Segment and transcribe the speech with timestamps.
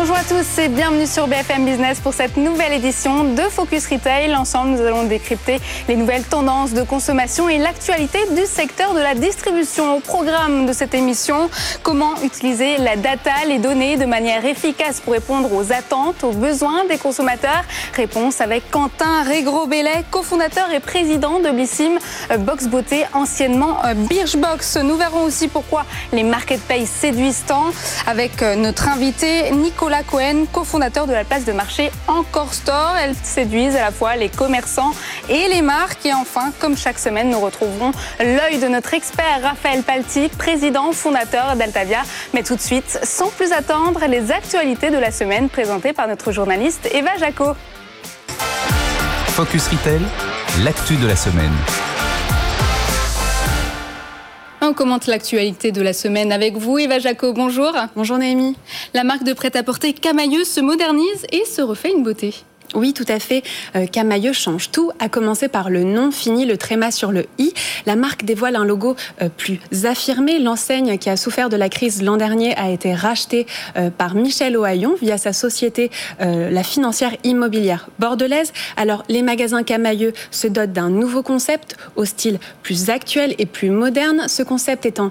[0.00, 4.32] Bonjour à tous et bienvenue sur BFM Business pour cette nouvelle édition de Focus Retail.
[4.36, 5.58] Ensemble, nous allons décrypter
[5.88, 9.96] les nouvelles tendances de consommation et l'actualité du secteur de la distribution.
[9.96, 11.50] Au programme de cette émission,
[11.82, 16.84] comment utiliser la data, les données de manière efficace pour répondre aux attentes, aux besoins
[16.84, 17.64] des consommateurs?
[17.94, 21.98] Réponse avec Quentin Régro-Bellet, cofondateur et président de Blissim
[22.38, 24.76] Box Beauté, anciennement Birchbox.
[24.76, 27.66] Nous verrons aussi pourquoi les marketplaces séduisent tant
[28.06, 32.94] avec notre invité Nicolas Nicolas Cohen, cofondateur de la place de marché Encore Store.
[33.02, 34.92] Elles séduisent à la fois les commerçants
[35.30, 36.04] et les marques.
[36.04, 41.56] Et enfin, comme chaque semaine, nous retrouverons l'œil de notre expert Raphaël Paltic, président fondateur
[41.56, 42.02] d'Altavia.
[42.34, 46.32] Mais tout de suite, sans plus attendre, les actualités de la semaine présentées par notre
[46.32, 47.54] journaliste Eva Jaco.
[49.28, 50.02] Focus Retail,
[50.64, 51.87] l'actu de la semaine.
[54.68, 57.32] On commente l'actualité de la semaine avec vous, Eva Jaco.
[57.32, 57.72] Bonjour.
[57.96, 58.54] Bonjour Naomi.
[58.92, 62.34] La marque de prêt-à-porter Camailleux se modernise et se refait une beauté.
[62.74, 63.42] Oui, tout à fait.
[63.76, 67.54] Euh, Camailleux change tout, à commencer par le nom fini, le tréma sur le i.
[67.86, 70.38] La marque dévoile un logo euh, plus affirmé.
[70.38, 74.54] L'enseigne qui a souffert de la crise l'an dernier a été rachetée euh, par Michel
[74.56, 78.52] Ohaillon via sa société, la financière immobilière bordelaise.
[78.76, 83.70] Alors, les magasins Camailleux se dotent d'un nouveau concept au style plus actuel et plus
[83.70, 84.24] moderne.
[84.28, 85.10] Ce concept est en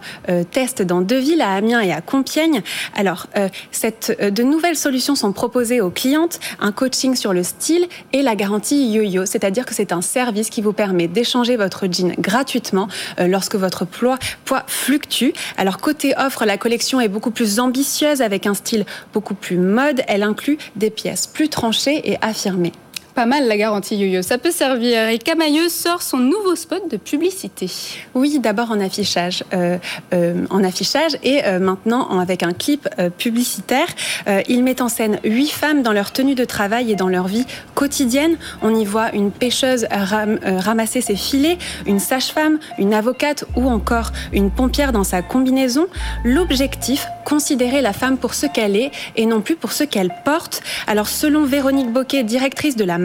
[0.51, 2.61] test dans deux villes, à Amiens et à Compiègne.
[2.95, 6.39] Alors, de nouvelles solutions sont proposées aux clientes.
[6.59, 10.61] Un coaching sur le style et la garantie yo-yo, c'est-à-dire que c'est un service qui
[10.61, 12.87] vous permet d'échanger votre jean gratuitement
[13.19, 15.31] euh, lorsque votre poids, poids fluctue.
[15.57, 20.01] Alors côté offre, la collection est beaucoup plus ambitieuse avec un style beaucoup plus mode.
[20.07, 22.73] Elle inclut des pièces plus tranchées et affirmées
[23.17, 24.21] pas mal la garantie yo-yo.
[24.21, 25.09] Ça peut servir.
[25.09, 27.67] Et Camailleux sort son nouveau spot de publicité.
[28.13, 29.79] Oui, d'abord en affichage, euh,
[30.13, 32.87] euh, en affichage et euh, maintenant en, avec un clip
[33.17, 33.87] publicitaire.
[34.47, 37.45] Il met en scène huit femmes dans leur tenue de travail et dans leur vie
[37.73, 38.37] quotidienne.
[38.61, 44.11] On y voit une pêcheuse ram, ramasser ses filets, une sage-femme, une avocate ou encore
[44.31, 45.87] une pompière dans sa combinaison.
[46.23, 50.61] L'objectif, considérer la femme pour ce qu'elle est et non plus pour ce qu'elle porte.
[50.85, 52.99] Alors selon Véronique Boquet, directrice de la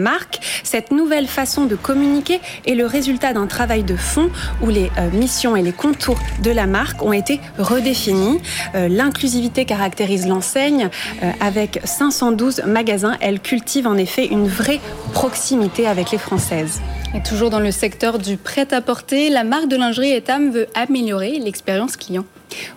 [0.63, 4.29] cette nouvelle façon de communiquer est le résultat d'un travail de fond
[4.61, 8.39] où les euh, missions et les contours de la marque ont été redéfinis.
[8.75, 10.89] Euh, L'inclusivité caractérise l'enseigne.
[11.23, 14.79] Euh, avec 512 magasins, elle cultive en effet une vraie
[15.13, 16.81] proximité avec les Françaises.
[17.15, 21.97] Et toujours dans le secteur du prêt-à-porter, la marque de lingerie Etam veut améliorer l'expérience
[21.97, 22.25] client.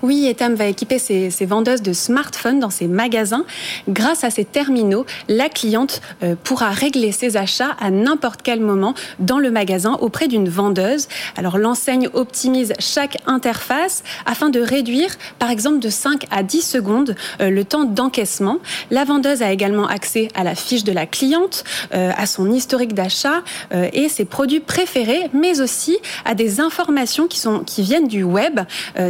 [0.02, 3.44] Oui, Etam va équiper ses, ses, vendeuses de smartphones dans ses magasins.
[3.88, 8.94] Grâce à ces terminaux, la cliente euh, pourra régler ses achats à n'importe quel moment
[9.18, 11.08] dans le magasin auprès d'une vendeuse.
[11.36, 17.14] Alors l'enseigne optimise chaque interface afin de réduire, par exemple, de 5 à 10 secondes
[17.40, 18.58] euh, le temps d'encaissement.
[18.90, 21.64] La vendeuse a également accès à la fiche de la cliente,
[21.94, 23.42] euh, à son historique d'achat
[23.92, 28.60] et ses produits préférés, mais aussi à des informations qui, qui viennent du web,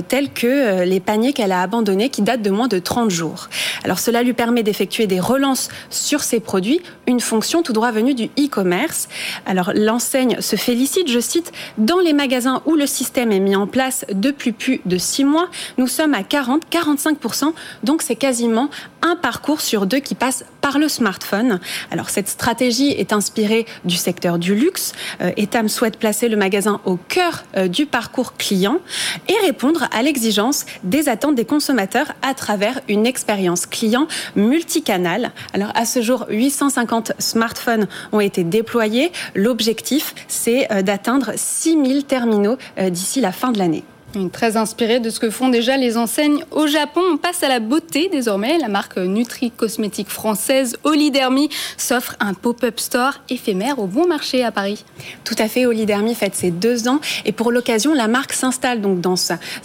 [0.09, 3.49] telles que les paniers qu'elle a abandonnés qui datent de moins de 30 jours.
[3.85, 8.15] Alors cela lui permet d'effectuer des relances sur ses produits, une fonction tout droit venue
[8.15, 9.09] du e-commerce.
[9.45, 13.67] Alors l'enseigne se félicite, je cite, dans les magasins où le système est mis en
[13.67, 17.53] place depuis plus de 6 mois, nous sommes à 40-45%,
[17.85, 18.71] donc c'est quasiment
[19.03, 21.61] un parcours sur deux qui passe par le smartphone.
[21.93, 24.95] Alors cette stratégie est inspirée du secteur du luxe.
[25.21, 28.81] Euh, Etam souhaite placer le magasin au cœur euh, du parcours client
[29.29, 35.31] et répondre à l'exigence des attentes des consommateurs à travers une expérience client multicanal.
[35.53, 39.13] Alors à ce jour, 850 smartphones ont été déployés.
[39.37, 42.57] L'objectif, c'est euh, d'atteindre 6000 terminaux
[42.91, 43.85] d'ici la fin de l'année.
[44.33, 47.03] Très inspiré de ce que font déjà les enseignes au Japon.
[47.13, 48.57] On passe à la beauté désormais.
[48.59, 54.51] La marque Nutri Cosmétique française Olidermi s'offre un pop-up store éphémère au bon marché à
[54.53, 54.85] Paris.
[55.25, 59.03] Tout à fait, Olidermi fête ses deux ans et pour l'occasion, la marque s'installe donc
[59.03, 59.17] dans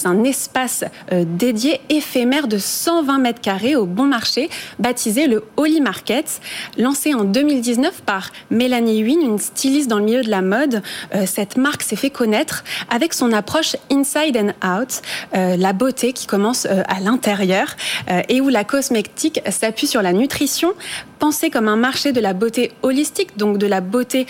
[0.04, 0.84] un espace
[1.14, 4.50] euh, dédié éphémère de 120 mètres carrés au bon marché,
[4.80, 6.42] baptisé le Oli Market.
[6.78, 10.82] Lancé en 2019 par Mélanie Wynne, une styliste dans le milieu de la mode,
[11.16, 15.02] euh, cette marque s'est fait connaître avec son approche inside out,
[15.36, 17.76] euh, la beauté qui commence euh, à l'intérieur
[18.10, 20.74] euh, et où la cosmétique s'appuie sur la nutrition,
[21.20, 24.26] pensée comme un marché de la beauté holistique, donc de la beauté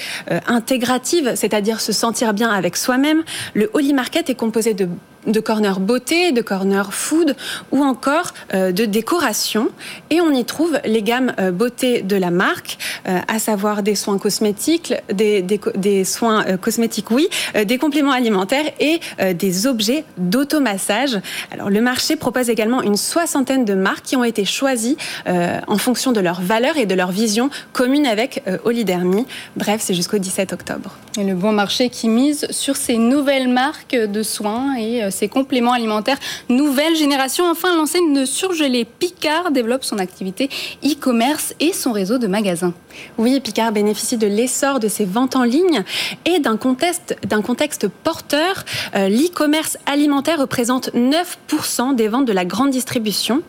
[0.48, 3.24] intégrative, c'est-à-dire se sentir bien avec soi-même.
[3.54, 4.90] Le Holy Market est composé de
[5.28, 7.36] de corner beauté, de corner food
[7.72, 9.70] ou encore de décoration.
[10.10, 14.94] Et on y trouve les gammes beauté de la marque, à savoir des soins cosmétiques,
[15.12, 17.30] des, des soins cosmétiques, oui,
[17.66, 19.00] des compléments alimentaires et
[19.34, 21.20] des objets d'automassage.
[21.52, 24.98] Alors le marché propose également une soixantaine de marques qui ont été choisies
[25.28, 29.26] en fonction de leurs valeurs et de leur vision commune avec Olidermi.
[29.56, 30.96] Bref, c'est jusqu'au 17 octobre.
[31.18, 35.74] Et le bon marché qui mise sur ces nouvelles marques de soins et ces compléments
[35.74, 36.18] alimentaires
[36.50, 37.46] nouvelle génération.
[37.50, 40.50] Enfin, l'enseigne de surgelés Picard développe son activité
[40.84, 42.74] e-commerce et son réseau de magasins.
[43.18, 45.84] Oui, Picard bénéficie de l'essor de ses ventes en ligne
[46.26, 48.66] et d'un contexte, porteur.
[48.96, 53.42] Euh, l'e-commerce alimentaire représente 9% des ventes de la grande distribution.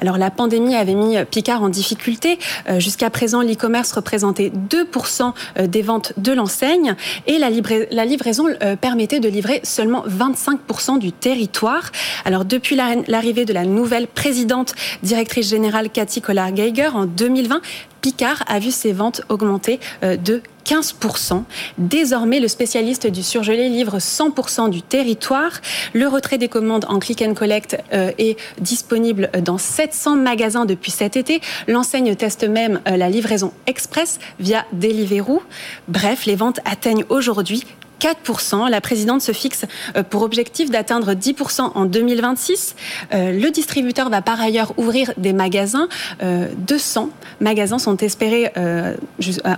[0.00, 2.38] Alors la pandémie avait mis Picard en difficulté.
[2.68, 6.94] Euh, jusqu'à présent, l'e-commerce représentait 2% euh, des ventes de l'enseigne
[7.26, 8.46] et la livraison
[8.80, 11.90] permettait de livrer seulement 25% du territoire.
[12.24, 17.60] Alors depuis l'arrivée de la nouvelle présidente directrice générale Cathy Collard-Geiger en 2020,
[18.00, 21.42] Picard a vu ses ventes augmenter euh, de 15%.
[21.78, 25.60] Désormais, le spécialiste du surgelé livre 100% du territoire.
[25.92, 30.90] Le retrait des commandes en click and collect euh, est disponible dans 700 magasins depuis
[30.90, 31.40] cet été.
[31.68, 35.42] L'enseigne teste même euh, la livraison express via Deliveroo.
[35.88, 37.64] Bref, les ventes atteignent aujourd'hui
[38.00, 38.68] 4%.
[38.68, 39.64] La présidente se fixe
[39.96, 42.76] euh, pour objectif d'atteindre 10% en 2026.
[43.12, 45.88] Euh, le distributeur va par ailleurs ouvrir des magasins.
[46.20, 48.52] 200 euh, magasins sont espérés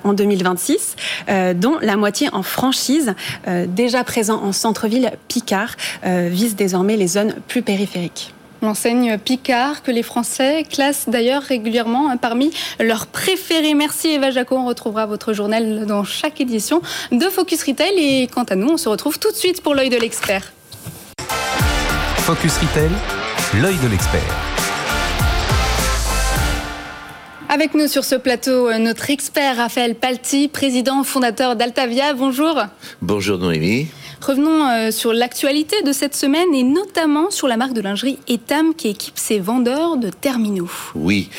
[0.04, 0.96] en 2026,
[1.54, 3.14] dont la moitié en franchise.
[3.68, 8.34] Déjà présent en centre-ville, Picard vise désormais les zones plus périphériques.
[8.60, 12.50] L'enseigne Picard, que les Français classent d'ailleurs régulièrement hein, parmi
[12.80, 13.74] leurs préférés.
[13.74, 16.82] Merci Eva Jaco, on retrouvera votre journal dans chaque édition
[17.12, 17.94] de Focus Retail.
[17.96, 20.52] Et quant à nous, on se retrouve tout de suite pour l'œil de l'expert.
[22.16, 22.90] Focus Retail,
[23.62, 24.48] l'œil de l'expert.
[27.50, 32.12] Avec nous sur ce plateau, euh, notre expert Raphaël Palti, président fondateur d'Altavia.
[32.12, 32.60] Bonjour.
[33.00, 33.86] Bonjour Noémie.
[34.20, 38.74] Revenons euh, sur l'actualité de cette semaine et notamment sur la marque de lingerie Etam
[38.74, 40.70] qui équipe ses vendeurs de terminaux.
[40.96, 41.30] Oui.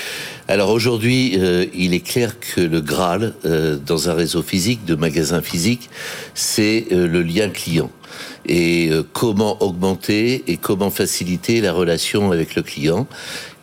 [0.48, 4.96] Alors aujourd'hui, euh, il est clair que le Graal euh, dans un réseau physique, de
[4.96, 5.90] magasins physiques,
[6.34, 7.92] c'est le lien client
[8.48, 13.08] et comment augmenter et comment faciliter la relation avec le client.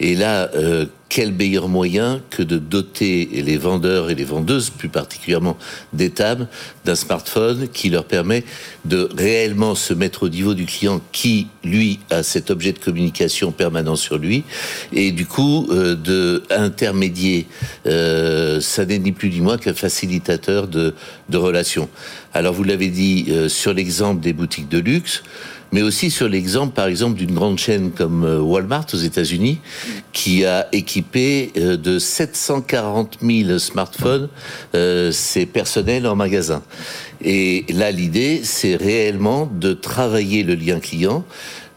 [0.00, 0.50] Et là,
[1.08, 5.56] quel meilleur moyen que de doter les vendeurs et les vendeuses, plus particulièrement
[5.92, 6.48] des tables,
[6.84, 8.44] d'un smartphone qui leur permet
[8.84, 13.52] de réellement se mettre au niveau du client qui, lui, a cet objet de communication
[13.52, 14.44] permanent sur lui,
[14.92, 17.46] et du coup, euh, de intermédier,
[17.86, 20.94] euh, ça n'est ni plus ni moins qu'un facilitateur de,
[21.28, 21.88] de relations.
[22.34, 25.22] Alors, vous l'avez dit euh, sur l'exemple des boutiques de luxe,
[25.72, 29.58] mais aussi sur l'exemple, par exemple, d'une grande chaîne comme euh, Walmart aux États-Unis,
[30.12, 34.28] qui a équipé euh, de 740 000 smartphones
[34.74, 36.62] euh, ses personnels en magasin.
[37.22, 41.24] Et là, l'idée, c'est réellement de travailler le lien client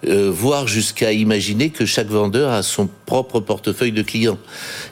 [0.08, 4.38] euh, voire jusqu'à imaginer que chaque vendeur a son propre portefeuille de clients.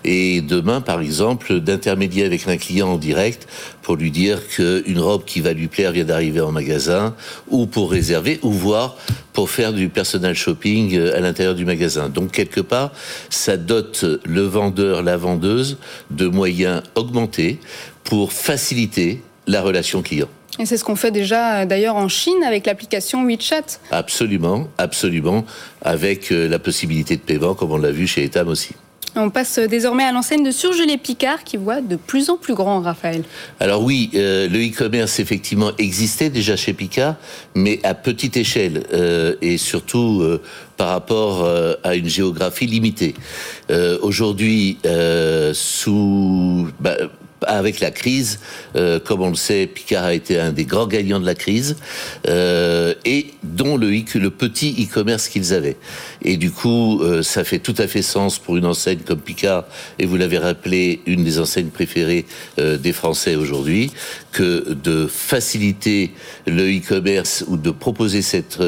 [0.03, 3.47] Et demain, par exemple, d'intermédier avec un client en direct
[3.81, 7.15] pour lui dire qu'une robe qui va lui plaire vient d'arriver en magasin,
[7.47, 8.97] ou pour réserver, ou voir
[9.31, 12.09] pour faire du personal shopping euh, à l'intérieur du magasin.
[12.09, 12.91] Donc quelque part,
[13.29, 15.77] ça dote le vendeur, la vendeuse
[16.11, 17.59] de moyens augmentés
[18.03, 20.27] pour faciliter la relation client.
[20.59, 23.79] Et c'est ce qu'on fait déjà euh, d'ailleurs en Chine avec l'application WeChat.
[23.91, 25.45] Absolument, absolument,
[25.81, 28.71] avec euh, la possibilité de paiement comme on l'a vu chez Etam aussi.
[29.15, 32.81] On passe désormais à l'enseigne de surgelés Picard qui voit de plus en plus grand,
[32.81, 33.23] Raphaël.
[33.59, 37.15] Alors oui, euh, le e-commerce effectivement existait déjà chez Picard,
[37.55, 38.83] mais à petite échelle
[39.41, 40.23] et surtout
[40.75, 41.49] par rapport
[41.83, 43.15] à une géographie limitée.
[44.01, 44.77] Aujourd'hui,
[45.53, 46.67] sous
[47.57, 48.39] avec la crise,
[48.75, 51.75] euh, comme on le sait, Picard a été un des grands gagnants de la crise,
[52.27, 53.87] euh, et dont le,
[54.29, 55.77] petit e-commerce qu'ils avaient.
[56.21, 59.65] Et du coup, euh, ça fait tout à fait sens pour une enseigne comme Picard,
[59.99, 62.25] et vous l'avez rappelé, une des enseignes préférées
[62.57, 63.91] des Français aujourd'hui,
[64.31, 66.11] que de faciliter
[66.45, 68.59] le e-commerce ou de proposer cette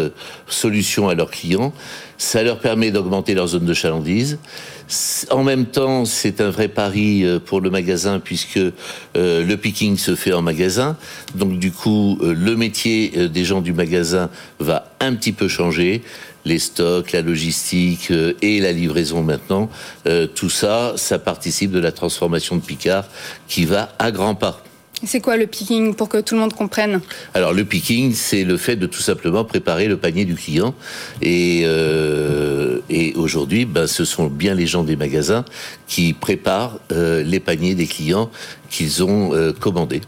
[0.48, 1.74] solution à leurs clients,
[2.17, 4.39] ça leur permet d'augmenter leur zone de chalandise.
[5.29, 8.72] En même temps, c'est un vrai pari euh, pour le magasin puisque euh,
[9.46, 10.98] le picking se fait en magasin.
[11.36, 14.29] Donc du coup, euh, le métier des gens du magasin
[14.60, 16.01] va un petit peu changer.
[16.46, 19.69] Les stocks, la logistique et la livraison maintenant,
[20.36, 23.03] tout ça, ça participe de la transformation de Picard
[23.50, 24.63] qui va à grands pas.
[25.06, 27.00] C'est quoi le picking pour que tout le monde comprenne
[27.34, 30.74] Alors le picking, c'est le fait de tout simplement préparer le panier du client.
[31.22, 35.46] Et, euh, et aujourd'hui, ben, ce sont bien les gens des magasins
[35.88, 38.29] qui préparent euh, les paniers des clients
[38.70, 40.01] qu'ils ont euh, commandés.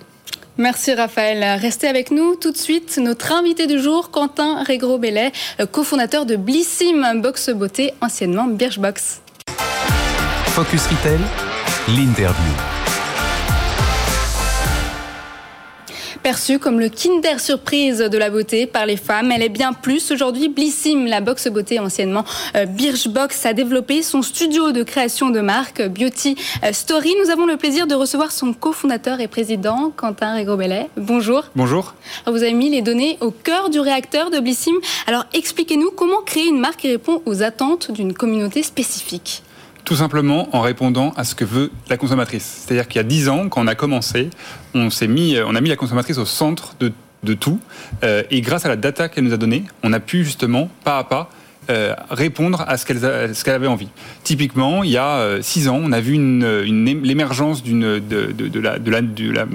[0.57, 1.60] Merci Raphaël.
[1.60, 3.00] Restez avec nous tout de suite.
[3.01, 5.31] Notre invité du jour, Quentin Régro-Bellet,
[5.71, 9.21] cofondateur de Blissim Box Beauté, anciennement Birchbox.
[10.48, 11.19] Focus Retail,
[11.88, 12.80] l'interview.
[16.24, 20.12] Perçue comme le Kinder Surprise de la beauté par les femmes, elle est bien plus.
[20.12, 22.25] Aujourd'hui, Blissim, la box beauté anciennement
[22.56, 27.16] euh, Birchbox, a développé son studio de création de marque Beauty euh, Story.
[27.24, 30.90] Nous avons le plaisir de recevoir son cofondateur et président, Quentin Régobellet.
[30.96, 31.46] Bonjour.
[31.56, 31.96] Bonjour.
[32.28, 34.75] Vous avez mis les données au cœur du réacteur de Blissim.
[35.08, 39.42] Alors expliquez-nous comment créer une marque qui répond aux attentes d'une communauté spécifique.
[39.91, 42.63] Tout simplement en répondant à ce que veut la consommatrice.
[42.65, 44.29] C'est-à-dire qu'il y a dix ans, quand on a commencé,
[44.74, 47.60] on, s'est mis, on a mis la consommatrice au centre de, tout.
[48.01, 50.98] Euh, et grâce à la data qu'elle nous a donnée, on a pu justement, pas
[50.98, 51.29] à pas,
[51.69, 53.89] euh, répondre à ce qu'elle avait envie.
[54.24, 58.60] Typiquement, il y a euh, six ans, on a vu une, une l'émergence de, de,
[58.62, 59.45] la, de la, la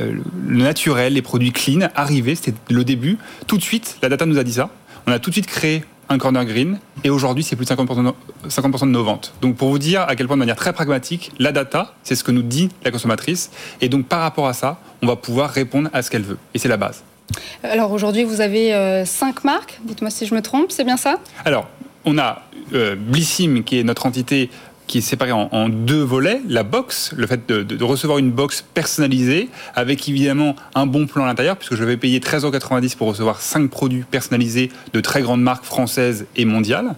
[0.00, 0.12] euh,
[0.46, 2.36] naturel, les produits clean arriver.
[2.36, 3.18] C'était le début.
[3.48, 4.70] Tout de suite, la data nous a dit ça.
[5.08, 8.12] On a tout de suite créé un corner green, et aujourd'hui, c'est plus de 50%,
[8.44, 9.34] de 50 de nos ventes.
[9.40, 12.24] Donc, pour vous dire à quel point, de manière très pragmatique, la data, c'est ce
[12.24, 15.90] que nous dit la consommatrice, et donc par rapport à ça, on va pouvoir répondre
[15.92, 17.02] à ce qu'elle veut, et c'est la base.
[17.62, 19.80] Alors aujourd'hui, vous avez euh, cinq marques.
[19.84, 21.18] Dites-moi si je me trompe, c'est bien ça?
[21.44, 21.68] Alors,
[22.04, 22.42] on a
[22.74, 24.50] euh, Blissim, qui est notre entité
[24.86, 26.40] qui est séparé en, deux volets.
[26.48, 31.26] La box, le fait de, recevoir une box personnalisée, avec évidemment un bon plan à
[31.26, 35.64] l'intérieur, puisque je vais payer 13,90€ pour recevoir 5 produits personnalisés de très grandes marques
[35.64, 36.94] françaises et mondiales.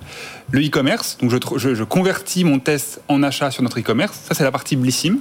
[0.52, 4.16] Le e-commerce, donc je, convertis mon test en achat sur notre e-commerce.
[4.28, 5.18] Ça, c'est la partie Blissim.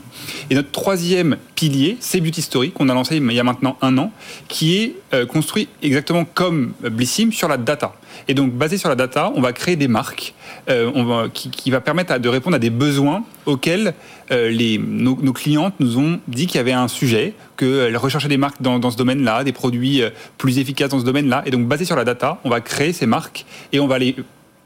[0.52, 3.98] Et notre troisième pilier, c'est Beauty Story, qu'on a lancé il y a maintenant un
[3.98, 4.12] an,
[4.48, 7.96] qui est euh, construit exactement comme Blissim sur la data.
[8.28, 10.36] Et donc, basé sur la data, on va créer des marques
[10.70, 13.96] euh, qui, va permettre de répondre à des besoins auxquels
[14.32, 18.62] euh, nos, clientes nous ont dit qu'il y avait un sujet, qu'elles recherchaient des marques
[18.62, 20.04] dans, dans ce domaine-là, des produits
[20.38, 21.42] plus efficaces dans ce domaine-là.
[21.48, 24.16] Et donc, basé sur la data, on va créer ces marques et on va les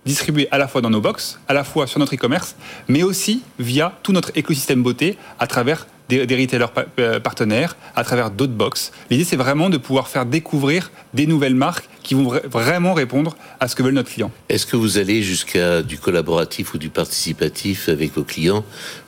[0.10, 2.56] distribuer à la fois dans nos box, à la fois sur notre e-commerce,
[2.88, 8.54] mais aussi via tout notre écosystème beauté à travers des, retailers partenaires, à travers d'autres
[8.54, 8.92] box.
[9.12, 13.68] L'idée, c'est vraiment de pouvoir faire découvrir des nouvelles marques qui vont vraiment répondre à
[13.68, 14.32] ce que veulent notre client.
[14.50, 18.66] Est-ce que vous allez jusqu'à du collaboratif ou du participatif avec vos clients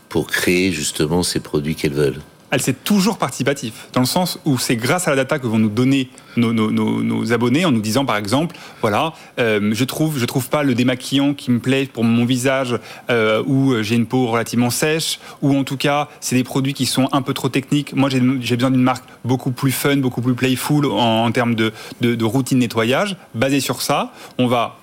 [0.07, 2.21] pour créer justement ces produits qu'elles veulent?
[2.51, 5.57] Elle c'est toujours participatif, dans le sens où c'est grâce à la data que vont
[5.57, 10.49] nous donner nos, abonnés en nous disant par exemple, voilà, euh, je trouve je trouve
[10.49, 12.77] pas le démaquillant qui me plaît pour mon visage
[13.09, 16.85] euh, où j'ai une peau relativement sèche, ou en tout cas c'est des produits qui
[16.85, 17.95] sont un peu trop techniques.
[17.95, 21.71] Moi j'ai besoin d'une marque beaucoup plus fun, beaucoup plus playful en, en termes de,
[22.01, 23.15] de, de routine nettoyage.
[23.33, 24.80] Basé sur ça, on va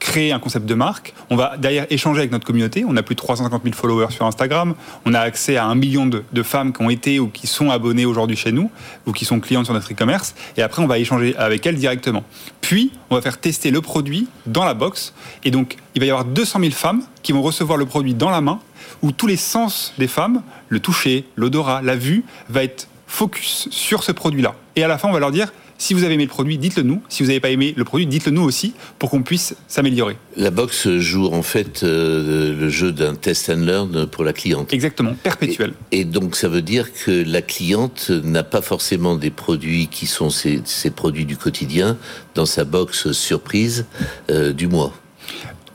[0.00, 1.14] créer un concept de marque.
[1.28, 2.84] On va derrière échanger avec notre communauté.
[2.88, 4.74] On a plus de 350 000 followers sur Instagram.
[5.04, 7.70] On a accès à un million de, de femmes qui ont été ou qui sont
[7.70, 8.70] abonnées aujourd'hui chez nous
[9.06, 10.34] ou qui sont clientes sur notre e-commerce.
[10.56, 12.24] Et après, on va échanger avec elles directement.
[12.60, 15.14] Puis, on va faire tester le produit dans la box.
[15.44, 18.30] Et donc, il va y avoir 200 000 femmes qui vont recevoir le produit dans
[18.30, 18.58] la main
[19.02, 24.02] où tous les sens des femmes, le toucher, l'odorat, la vue, va être focus sur
[24.02, 24.54] ce produit-là.
[24.76, 26.82] Et à la fin, on va leur dire si vous avez aimé le produit, dites-le
[26.82, 27.02] nous.
[27.08, 30.16] Si vous n'avez pas aimé le produit, dites-le nous aussi pour qu'on puisse s'améliorer.
[30.36, 34.72] La box joue en fait euh, le jeu d'un test and learn pour la cliente.
[34.74, 35.72] Exactement, perpétuel.
[35.90, 40.06] Et, et donc ça veut dire que la cliente n'a pas forcément des produits qui
[40.06, 41.96] sont ses, ses, produits du quotidien
[42.34, 43.86] dans sa box surprise
[44.30, 44.92] euh, du mois.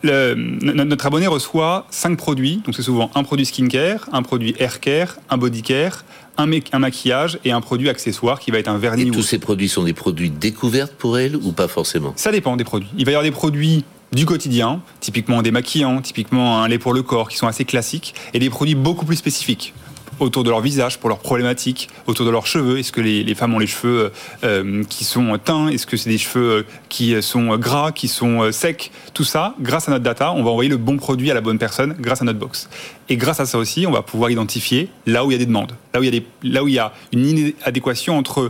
[0.05, 4.79] Le, notre abonné reçoit 5 produits, donc c'est souvent un produit skincare, un produit hair
[4.79, 6.05] care, un body care,
[6.37, 9.07] un, un, maquillage et un produit accessoire qui va être un vernis.
[9.07, 12.13] Et tous ces produits sont des produits découvertes pour elle ou pas forcément?
[12.17, 12.89] Ça dépend des produits.
[12.97, 16.93] Il va y avoir des produits du quotidien, typiquement des maquillants, typiquement un lait pour
[16.93, 19.73] le corps, qui sont assez classiques, et des produits beaucoup plus spécifiques
[20.19, 22.79] autour de leur visage, pour leurs problématiques, autour de leurs cheveux.
[22.79, 24.11] Est-ce que les, femmes ont les cheveux
[24.43, 25.67] euh, qui sont teints?
[25.67, 28.91] Est-ce que c'est des cheveux qui sont gras, qui sont secs?
[29.13, 31.57] Tout ça, grâce à notre data, on va envoyer le bon produit à la bonne
[31.57, 32.69] personne grâce à notre box.
[33.09, 35.45] Et grâce à ça aussi, on va pouvoir identifier là où il y a des
[35.45, 38.49] demandes, là où il y a, là où il y a une inadéquation entre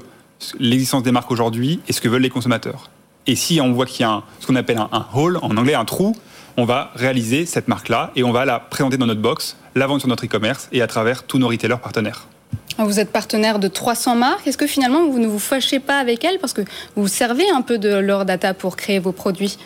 [0.60, 2.90] l'existence des marques aujourd'hui et ce que veulent les consommateurs.
[3.28, 5.74] Et si on voit qu'il y a ce qu'on appelle un, un hole, en anglais
[5.74, 6.16] un trou,
[6.58, 10.00] on va réaliser cette marque-là et on va la présenter dans notre box, la vendre
[10.00, 12.28] sur notre e-commerce et à travers tous nos retailers partenaires.
[12.78, 14.48] Vous êtes partenaire de 300 marques.
[14.48, 16.62] Est-ce que finalement vous ne vous fâchez pas avec elles parce que
[16.96, 19.58] vous servez un peu de leur data pour créer vos produits?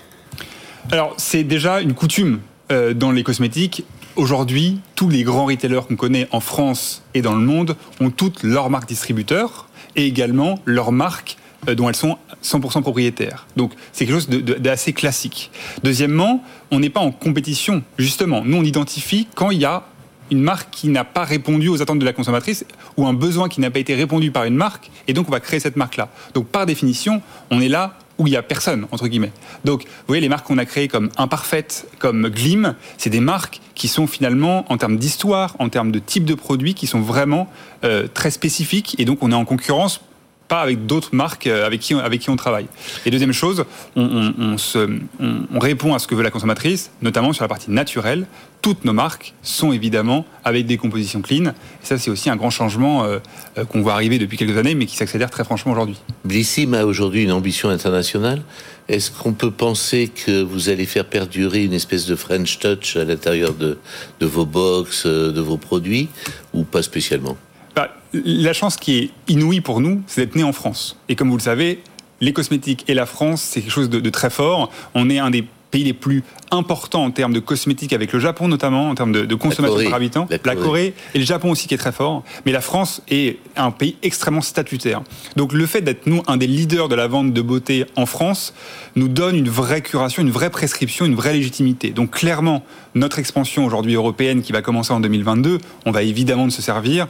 [0.91, 2.39] Alors c'est déjà une coutume
[2.71, 3.85] euh, dans les cosmétiques
[4.19, 8.43] aujourd'hui, tous les grands retailers qu'on connaît en France et dans le monde ont toutes
[8.43, 11.37] leurs marques distributeurs et également leurs marques
[11.67, 13.47] dont elles sont 100% propriétaires.
[13.55, 15.51] Donc c'est quelque chose d'assez classique.
[15.83, 17.83] Deuxièmement, on n'est pas en compétition.
[17.97, 19.83] Justement, nous on identifie quand il y a
[20.31, 22.65] une marque qui n'a pas répondu aux attentes de la consommatrice
[22.97, 25.39] ou un besoin qui n'a pas été répondu par une marque, et donc on va
[25.39, 26.09] créer cette marque-là.
[26.33, 29.31] Donc par définition, on est là où il n'y a personne, entre guillemets.
[29.63, 33.61] Donc, vous voyez, les marques qu'on a créées comme Imparfaite, comme Glim, c'est des marques
[33.75, 37.49] qui sont finalement, en termes d'histoire, en termes de type de produit, qui sont vraiment
[37.85, 40.01] euh, très spécifiques, et donc on est en concurrence
[40.49, 42.65] pas avec d'autres marques euh, avec qui, avec qui on travaille.
[43.05, 43.63] Et deuxième chose,
[43.95, 44.89] on, se,
[45.19, 48.25] on, répond à ce que veut la consommatrice, notamment sur la partie naturelle.
[48.61, 51.45] Toutes nos marques sont évidemment avec des compositions clean.
[51.45, 53.19] Et ça, c'est aussi un grand changement euh,
[53.57, 55.97] euh, qu'on voit arriver depuis quelques années, mais qui s'accélère très franchement aujourd'hui.
[56.25, 58.41] Blissim a aujourd'hui une ambition internationale.
[58.89, 63.05] Est-ce qu'on peut penser que vous allez faire perdurer une espèce de French touch à
[63.05, 63.77] l'intérieur de,
[64.19, 66.09] de vos box, de vos produits,
[66.53, 67.37] ou pas spécialement?
[67.75, 70.97] Bah, la chance qui est inouïe pour nous, c'est d'être né en France.
[71.09, 71.79] Et comme vous le savez,
[72.21, 74.71] les cosmétiques et la France, c'est quelque chose de, très fort.
[74.93, 78.47] On est un des pays les plus importants en termes de cosmétiques avec le Japon
[78.47, 80.95] notamment, en termes de, consommation par habitant, la Corée.
[81.13, 82.23] et le Japon aussi qui est très fort.
[82.47, 85.03] Mais la France est un pays extrêmement statutaire.
[85.35, 88.55] Donc le fait d'être nous un des leaders de la vente de beauté en France
[88.95, 91.91] nous donne une vraie curation, une vraie prescription, une vraie légitimité.
[91.91, 92.63] Donc clairement,
[92.95, 97.07] notre expansion aujourd'hui européenne qui va commencer en 2022, on va évidemment de se servir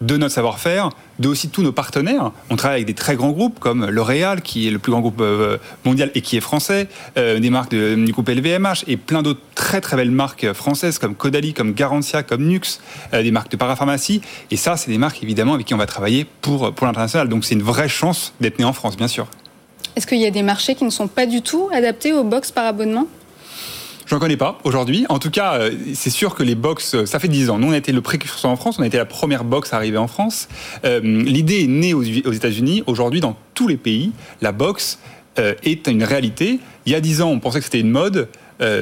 [0.00, 2.32] de notre savoir-faire, de aussi tous nos partenaires.
[2.50, 5.20] On travaille avec des très grands groupes comme L'Oréal, qui est le plus grand groupe
[5.20, 9.40] euh, mondial et qui est français, euh, des marques du groupe LVMH et plein d'autres
[9.54, 12.80] très très belles marques françaises comme Caudalie, comme Garantia, comme Nux,
[13.14, 14.20] euh, des marques de parapharmacie.
[14.50, 17.28] Et ça, c'est des marques évidemment avec qui on va travailler pour, pour l'international.
[17.28, 19.26] Donc c'est une vraie chance d'être né en France, bien sûr.
[19.96, 22.50] Est-ce qu'il y a des marchés qui ne sont pas du tout adaptés aux box
[22.50, 23.06] par abonnement?
[24.06, 25.04] J'en connais pas aujourd'hui.
[25.08, 27.58] En tout cas, euh, c'est sûr que les box, euh, ça fait 10 ans.
[27.58, 28.78] Nous, on a été le précurseur en France.
[28.78, 30.46] On a été la première box arrivée en France.
[30.84, 32.84] Euh, l'idée est née aux, États-Unis.
[32.86, 35.00] Aujourd'hui, dans tous les pays, la box
[35.38, 36.60] est une réalité.
[36.86, 38.28] Il y a 10 ans, on pensait que c'était une mode.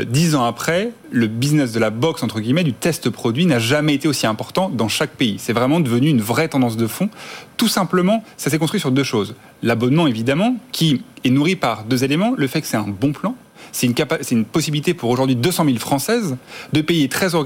[0.06, 3.94] Dix ans après, le business de la box, entre guillemets, du test produit, n'a jamais
[3.94, 5.34] été aussi important dans chaque pays.
[5.38, 7.08] C'est vraiment devenu une vraie tendance de fond.
[7.56, 9.34] Tout simplement, ça s'est construit sur deux choses.
[9.64, 12.34] L'abonnement, évidemment, qui est nourri par deux éléments.
[12.36, 13.34] Le fait que c'est un bon plan,
[13.74, 13.94] c'est une,
[14.30, 16.36] une, possibilité pour aujourd'hui 200 000 Françaises
[16.72, 17.44] de payer 13,90 euros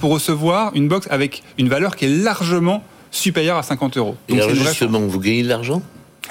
[0.00, 4.16] pour recevoir une box avec une valeur qui est largement supérieure à 50 euros.
[4.28, 5.80] Donc Et justement, vous gagnez de l'argent?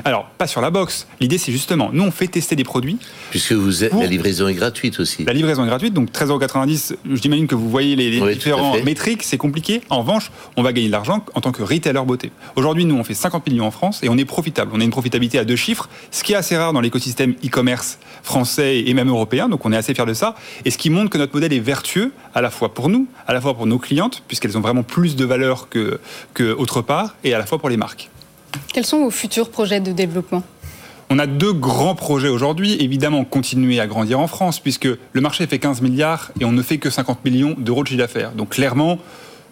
[0.06, 1.08] Alors, pas sur la box.
[1.20, 2.98] L'idée, c'est justement, nous, on fait tester des produits.
[3.32, 5.26] Puisque vous êtes, la livraison est gratuite aussi.
[5.26, 6.96] La livraison est gratuite, donc 13,90€.
[7.14, 9.82] J'imagine que vous voyez les, différents métriques, c'est compliqué.
[9.90, 12.32] En revanche, on va gagner de l'argent en tant que retailer beauté.
[12.56, 14.72] Aujourd'hui, nous, on fait 50 millions en France et on est profitable.
[14.74, 17.98] On a une profitabilité à deux chiffres, ce qui est assez rare dans l'écosystème e-commerce
[18.24, 20.36] français et même européen, donc on est assez fiers de ça.
[20.66, 23.34] Et ce qui montre que notre modèle est vertueux, à la fois pour nous, à
[23.34, 26.00] la fois pour nos clientes, puisqu'elles ont vraiment plus de valeur que,
[26.34, 28.10] que autre part, et à la fois pour les marques.
[28.74, 30.44] Quels sont vos futurs projets de développement?
[31.10, 32.76] On a deux grands projets aujourd'hui.
[32.82, 36.62] Évidemment, continuer à grandir en France, puisque le marché fait 15 milliards et on ne
[36.62, 38.32] fait que 50 millions d'euros de chiffre d'affaires.
[38.32, 39.00] Donc clairement,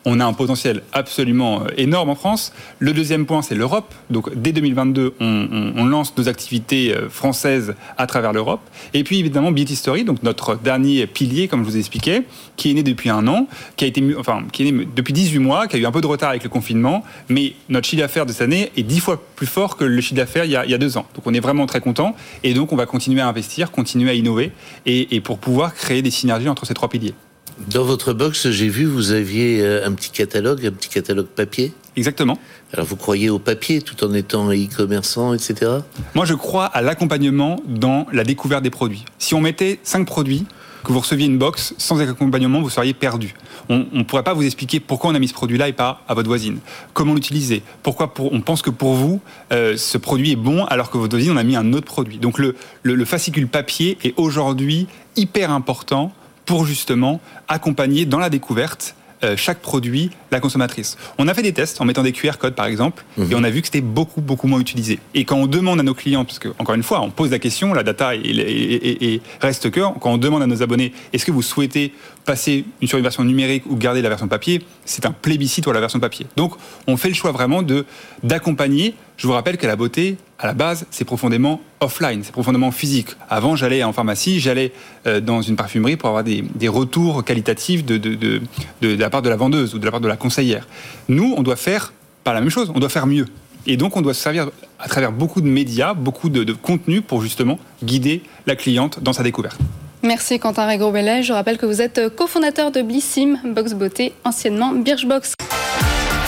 [0.05, 2.53] on a un potentiel absolument euh, énorme en France.
[2.79, 3.93] Le deuxième point, c'est l'Europe.
[4.09, 8.61] Donc dès 2022, on, lance nos activités euh, françaises à travers l'Europe.
[8.93, 12.23] Et puis évidemment Beauty Story, donc notre dernier pilier, comme je vous ai expliqué,
[12.55, 15.39] qui est né depuis un an, qui a été, enfin, qui est né depuis 18
[15.39, 18.25] mois, qui a eu un peu de retard avec le confinement, mais notre chiffre d'affaires
[18.25, 20.77] de cette année est 10 fois plus fort que le chiffre d'affaires il, y a
[20.77, 21.05] deux ans.
[21.15, 22.15] Donc on est vraiment très content.
[22.43, 24.51] Et donc on va continuer à investir, continuer à innover,
[24.85, 27.13] et pour pouvoir créer des synergies entre ces trois piliers.
[27.57, 31.73] Dans votre box, j'ai vu, vous aviez euh, un petit catalogue, un petit catalogue papier.
[31.95, 32.37] Exactement.
[32.73, 35.71] Alors vous croyez au papier tout en étant e-commerçant, etc.
[36.15, 39.05] Moi, je crois à l'accompagnement dans la découverte des produits.
[39.19, 40.45] Si on mettait cinq produits,
[40.83, 43.33] que vous receviez une box sans accompagnement, vous seriez perdu.
[43.69, 46.13] On ne pourrait pas vous expliquer pourquoi on a mis ce produit-là et pas à
[46.13, 46.59] votre voisine.
[46.93, 47.63] Comment l'utiliser?
[47.81, 49.19] Pourquoi on pense que pour vous,
[49.51, 52.19] euh, ce produit est bon alors que votre voisine, on a mis un autre produit?
[52.19, 56.13] Donc le, le fascicule papier est aujourd'hui hyper important
[56.45, 60.97] pour justement accompagner dans la découverte euh, chaque produit la consommatrice.
[61.17, 63.31] On a fait des tests en mettant des QR codes par exemple mhm.
[63.31, 64.99] et on a vu que c'était beaucoup beaucoup moins utilisé.
[65.13, 67.39] Et quand on demande à nos clients, parce que encore une fois on pose la
[67.39, 71.41] question, la data et, reste que quand on demande à nos abonnés est-ce que vous
[71.41, 71.93] souhaitez
[72.25, 75.79] passer sur une version numérique ou garder la version papier, c'est un plébiscite pour la
[75.79, 76.27] version papier.
[76.35, 76.53] Donc
[76.85, 77.85] on fait le choix vraiment de
[78.21, 78.95] d'accompagner.
[79.17, 83.09] Je vous rappelle que la beauté à la base, c'est profondément offline, c'est profondément physique.
[83.29, 84.73] Avant, j'allais en pharmacie, j'allais
[85.07, 88.41] euh, dans une parfumerie pour avoir des, retours qualitatifs de, de,
[88.81, 90.67] la part de la vendeuse ou de la part de la conseillère.
[91.07, 93.25] Nous, on doit faire pas la même chose, on doit faire mieux.
[93.67, 94.49] Et donc, on doit se servir
[94.79, 99.13] à travers beaucoup de médias, beaucoup de, de contenu pour justement guider la cliente dans
[99.13, 99.57] sa découverte.
[100.03, 101.23] Merci Quentin Régro-Bellet.
[101.23, 105.33] Je rappelle que vous êtes cofondateur de Blissim, Box Beauté, anciennement Birchbox.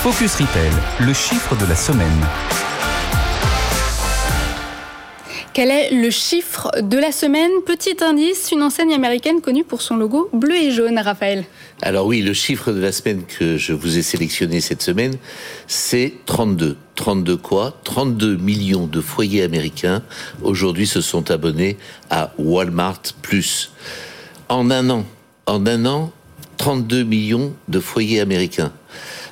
[0.02, 0.72] Focus Retail,
[1.06, 2.67] le chiffre de la semaine.
[5.58, 7.50] Quel est le chiffre de la semaine?
[7.66, 11.46] Petit indice, une enseigne américaine connue pour son logo bleu et jaune, Raphaël.
[11.82, 15.16] Alors oui, le chiffre de la semaine que je vous ai sélectionné cette semaine,
[15.66, 16.78] c'est 32.
[16.94, 17.76] 32 quoi?
[17.86, 20.04] 32 millions de foyers américains
[20.44, 21.78] aujourd'hui se sont abonnés
[22.12, 23.02] à Walmart.
[24.50, 25.06] En un an,
[25.48, 26.12] en un an,
[26.58, 28.72] 32 millions de foyers américains.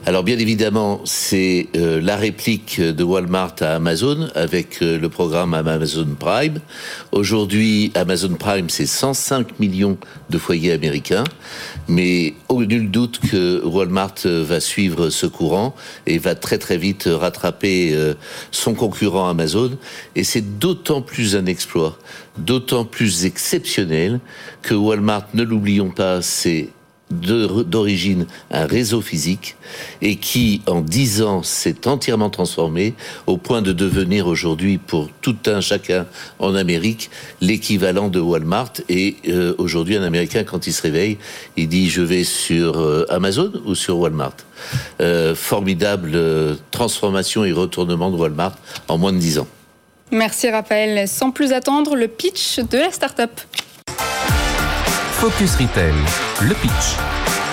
[0.08, 5.56] Alors bien évidemment, c'est euh, la réplique de Walmart à Amazon avec euh, le programme
[5.56, 6.60] Amazon Prime.
[7.12, 9.98] Aujourd'hui, Amazon Prime, c'est 105 millions
[10.30, 11.24] de foyers américains,
[11.88, 15.74] mais au nul doute que Walmart euh, va suivre ce courant
[16.06, 17.96] et va très très vite rattraper
[18.52, 19.72] son concurrent Amazon.
[20.16, 21.98] Et c'est d'autant plus un exploit,
[22.38, 24.20] d'autant plus exceptionnel
[24.62, 26.70] que Walmart, ne l'oublions pas, c'est
[27.16, 29.56] d'origine un réseau physique
[30.02, 32.94] et qui, en dix ans, s'est entièrement transformé
[33.28, 36.06] au point de devenir aujourd'hui, pour tout un chacun
[36.40, 37.10] en Amérique,
[37.42, 38.74] l'équivalent de Walmart.
[38.90, 41.18] Et euh, aujourd'hui, un Américain, quand il se réveille,
[41.58, 44.38] il dit je vais sur euh, Amazon ou sur Walmart?
[45.02, 46.18] Euh, formidable
[46.72, 48.56] transformation et retournement de Walmart
[48.88, 49.48] en moins de dix ans.
[50.12, 51.08] Merci Raphaël.
[51.08, 53.32] Sans plus attendre, le pitch de la start-up.
[55.18, 55.96] Focus Retail,
[56.42, 57.45] le pitch.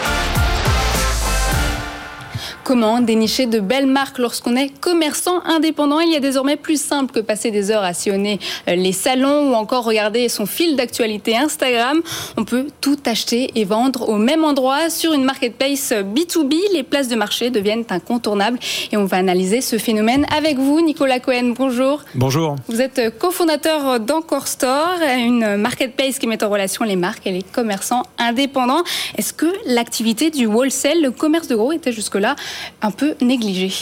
[2.73, 7.13] Comment dénicher de belles marques lorsqu'on est commerçant indépendant Il y a désormais plus simple
[7.13, 11.37] que passer des heures à sillonner euh, les salons ou encore regarder son fil d'actualité
[11.37, 12.01] Instagram.
[12.39, 16.55] On peut tout acheter et vendre au même endroit sur une marketplace B2B.
[16.73, 18.59] Les places de marché deviennent incontournables
[18.91, 21.53] et on va analyser ce phénomène avec vous, Nicolas Cohen.
[21.55, 22.01] Bonjour.
[22.15, 22.57] Bonjour.
[22.69, 27.43] Vous êtes cofondateur d'Encore Store, une marketplace qui met en relation les marques et les
[27.43, 28.83] commerçants indépendants.
[29.19, 32.35] Est-ce que l'activité du wholesale, le commerce de gros, était jusque-là
[32.83, 33.73] un peu négligé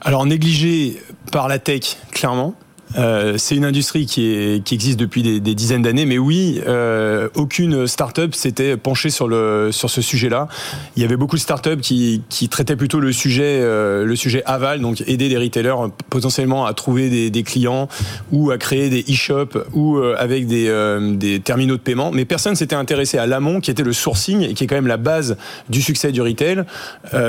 [0.00, 2.54] Alors négligé par la tech, clairement.
[2.98, 8.34] Euh, c'est une industrie qui, existe depuis des, dizaines d'années, mais oui, euh, aucune start-up
[8.34, 10.48] s'était penchée sur, le, sur ce sujet-là.
[10.96, 14.80] Il y avait beaucoup de start-up qui, traitaient plutôt le sujet, euh, le sujet aval,
[14.80, 17.88] donc aider des retailers potentiellement à trouver des, clients
[18.30, 22.10] ou à créer des e-shops ou avec des, terminaux de paiement.
[22.12, 24.86] Mais personne s'était intéressé à l'amont, qui était le sourcing et qui est quand même
[24.86, 25.36] la base
[25.68, 26.64] du succès du retail,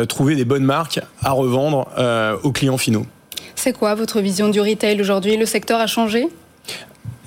[0.07, 1.87] trouver des bonnes marques à revendre
[2.43, 3.05] aux clients finaux.
[3.63, 5.37] C'est quoi votre vision du retail aujourd'hui?
[5.37, 6.27] Le secteur a changé?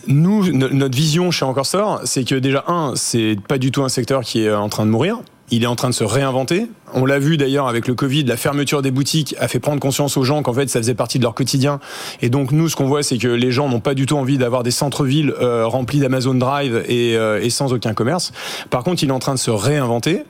[0.06, 4.20] Nous, notre vision chez Encore c'est que déjà, un, c'est pas du tout un secteur
[4.20, 5.20] qui est en train de mourir.
[5.50, 6.66] Il est en train de se réinventer.
[6.94, 10.16] On l'a vu d'ailleurs avec le Covid, la fermeture des boutiques a fait prendre conscience
[10.16, 11.80] aux gens qu'en fait ça faisait partie de leur quotidien.
[12.22, 14.38] Et donc nous, ce qu'on voit, c'est que les gens n'ont pas du tout envie
[14.38, 18.32] d'avoir des centres-villes euh, remplis d'Amazon Drive et, euh, et, sans aucun commerce.
[18.70, 20.22] Par contre, il est en train de se réinventer.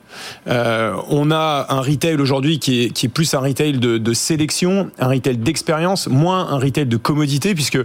[0.47, 5.37] Euh, on a un retail aujourd'hui qui est, plus un retail de, sélection, un retail
[5.37, 7.79] d'expérience, moins un retail de commodité, puisque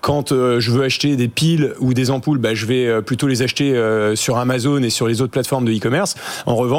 [0.00, 3.72] quand je veux acheter des piles ou des ampoules, bah, je vais plutôt les acheter
[4.14, 6.16] sur Amazon et sur les autres plateformes de e-commerce.
[6.46, 6.73] En revanche,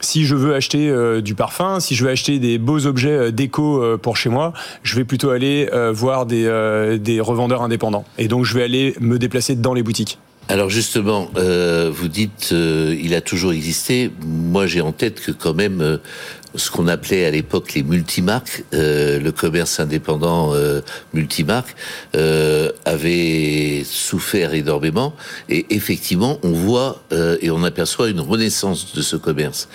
[0.00, 3.30] si je veux acheter euh, du parfum, si je veux acheter des beaux objets euh,
[3.30, 8.04] déco euh, pour chez moi, je vais plutôt aller voir des, des revendeurs indépendants.
[8.18, 10.18] Et donc je vais aller me déplacer dans les boutiques.
[10.48, 14.10] Alors justement, vous dites il a toujours existé.
[14.24, 15.98] Moi, j'ai en tête que quand même
[16.56, 20.80] ce qu'on appelait à l'époque les multimarques, euh, le commerce indépendant euh,
[21.14, 21.76] multimarque,
[22.14, 25.14] euh, avait souffert énormément.
[25.48, 29.68] Et effectivement, on voit euh, et on aperçoit une renaissance de ce commerce.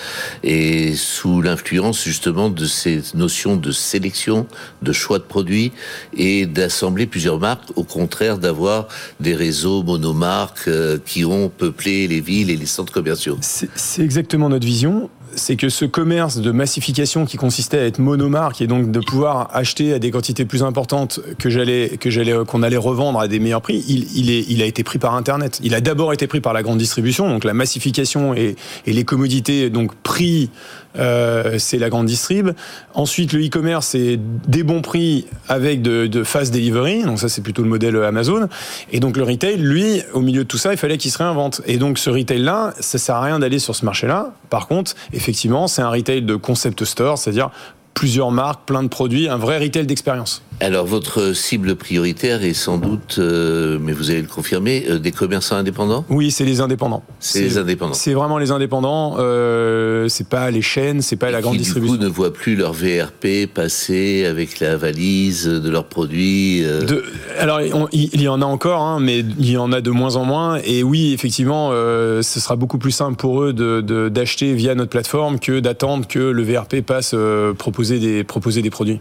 [0.44, 4.48] Et sous l'influence justement de ces notions de sélection,
[4.82, 5.72] de choix de produits
[6.17, 8.88] et d'assembler plusieurs marques, au contraire d'avoir
[9.20, 10.70] des réseaux monomarques
[11.06, 13.38] qui ont peuplé les villes et les centres commerciaux.
[13.41, 18.62] C'est exactement notre vision c'est que ce commerce de massification qui consistait à être monomarque
[18.62, 22.63] et donc de pouvoir acheter à des quantités plus importantes que j'allais que j'allais qu'on
[22.63, 25.60] allait revendre à des meilleurs prix, il, il, est, il a été pris par Internet.
[25.63, 29.04] Il a d'abord été pris par la grande distribution, donc la massification et, et les
[29.04, 30.50] commodités, donc prix
[30.98, 32.52] euh, c'est la grande distrib.
[32.94, 37.04] Ensuite, le e-commerce, c'est des bons prix avec de, fast delivery.
[37.04, 38.48] Donc ça, c'est plutôt le modèle Amazon.
[38.92, 41.62] Et donc le retail, lui, au milieu de tout ça, il fallait qu'il se réinvente.
[41.66, 44.34] Et donc ce retail-là, ça sert à rien d'aller sur ce marché-là.
[44.50, 47.52] Par contre, effectivement, c'est un retail de concept store, c'est-à-dire
[47.94, 50.44] plusieurs marques, plein de produits, un vrai retail d'expérience.
[50.63, 55.12] Alors, votre cible prioritaire est sans doute, euh, mais vous allez le confirmer, euh, des
[55.12, 56.06] commerçants indépendants?
[56.08, 57.02] Oui, c'est les indépendants.
[57.19, 57.95] C'est les indépendants.
[57.95, 59.15] C'est vraiment les indépendants.
[59.17, 61.95] Euh, c'est pas les chaînes, c'est pas Et la grande qui, distribution.
[61.95, 66.63] Du coup, ne voient plus leur VRP passer avec la valise de leurs produits.
[66.63, 67.04] euh, De-
[67.39, 70.15] alors, on- il y en a encore, hein, mais il y en a de moins
[70.15, 70.60] en moins.
[70.63, 74.91] Et oui, effectivement, ce sera beaucoup plus simple pour eux de- de- d'acheter via notre
[74.91, 77.15] plateforme que d'attendre que le VRP passe
[77.58, 79.00] proposer, des, proposer des produits.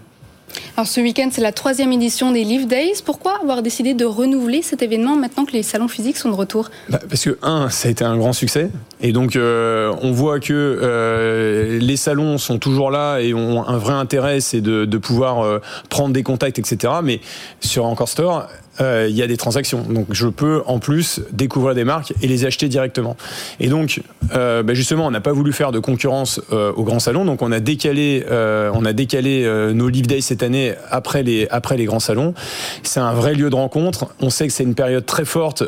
[0.77, 3.03] Alors ce week-end, c'est la troisième édition des Live Days.
[3.05, 6.71] Pourquoi avoir décidé de renouveler cet événement maintenant que les salons physiques sont de retour?
[6.89, 8.71] Bah, parce que, un, ça a été un grand succès.
[9.01, 13.79] Et donc, euh, on voit que euh, les salons sont toujours là et ont un
[13.79, 15.59] vrai intérêt, c'est de, de pouvoir euh,
[15.89, 16.95] prendre des contacts, etc.
[17.03, 17.21] Mais
[17.61, 18.49] sur Encore Store,
[18.81, 19.83] euh, il y a des transactions.
[19.83, 23.17] Donc, je peux en plus découvrir des marques et les acheter directement.
[23.59, 24.01] Et donc,
[24.35, 27.25] euh, bah, justement, on n'a pas voulu faire de concurrence euh, au grand salon.
[27.25, 31.77] Donc, on a décalé, on a décalé nos Live Days cette année après les, après
[31.77, 32.35] les grands salons.
[32.83, 34.09] C'est un vrai lieu de rencontre.
[34.21, 35.63] On sait que c'est une période très forte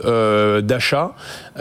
[0.62, 1.12] d'achat.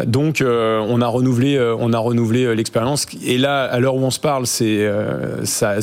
[0.06, 3.06] Donc, on a renouvelé, on a renouvelé l'expérience.
[3.26, 4.90] Et là, à l'heure où on se parle, c'est
[5.44, 5.78] ça,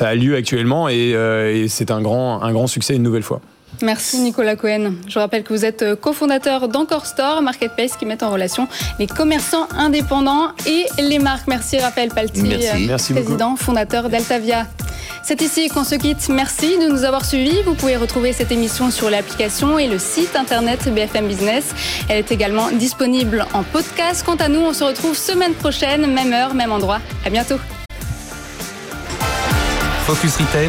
[0.00, 3.40] a lieu actuellement et, et c'est un grand, un grand succès une nouvelle fois.
[3.82, 4.92] Merci Nicolas Cohen.
[5.08, 9.06] Je rappelle que vous êtes euh, cofondateur d'Encore Store, marketplace qui met en relation les
[9.06, 11.46] commerçants indépendants et les marques.
[11.48, 12.66] Merci Raphaël Palti, Merci.
[12.68, 14.66] euh, Merci président, fondateur d'Altavia.
[15.22, 16.28] C'est ici qu'on se quitte.
[16.28, 17.62] Merci de nous avoir suivis.
[17.62, 21.64] Vous pouvez retrouver cette émission sur l'application et le site internet BFM Business.
[22.08, 24.22] Elle est également disponible en podcast.
[24.24, 27.00] Quant à nous, on se retrouve semaine prochaine, même heure, même endroit.
[27.24, 27.56] À bientôt.
[30.06, 30.68] Focus Retail,